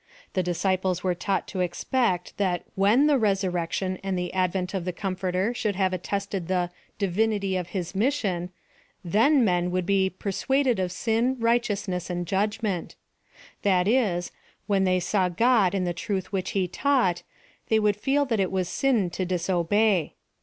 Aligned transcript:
The 0.33 0.41
disciples 0.41 1.03
were 1.03 1.13
taught 1.13 1.47
to 1.49 1.59
expect 1.59 2.35
that 2.37 2.63
wJien 2.75 3.05
the 3.05 3.19
resurrection 3.19 3.99
and 4.03 4.17
the 4.17 4.33
advent 4.33 4.73
of 4.73 4.83
the 4.83 4.91
Comforter 4.93 5.53
should 5.53 5.75
have 5.75 5.93
attested 5.93 6.47
the 6.47 6.71
divinity 6.97 7.55
of 7.55 7.67
his 7.67 7.93
mission^ 7.93 8.49
thex 9.07 9.35
men 9.39 9.69
would 9.69 9.85
be 9.85 10.09
"persuaded 10.09 10.79
of 10.79 10.89
5m, 10.89 11.35
rigli 11.35 11.53
Icon 11.53 11.75
sness, 11.75 12.09
and 12.09 12.25
judg'ment;'^ 12.25 12.95
that 13.61 13.87
is, 13.87 14.31
when 14.65 14.85
they 14.85 14.99
saw 14.99 15.29
God 15.29 15.75
in 15.75 15.83
the 15.83 15.93
truth 15.93 16.31
which 16.31 16.49
he 16.57 16.67
taught, 16.67 17.21
they 17.67 17.77
would 17.77 17.95
feel 17.95 18.25
that 18.25 18.39
it 18.39 18.51
was 18.51 18.67
sin 18.67 19.11
to 19.11 19.23
disobey. 19.23 20.15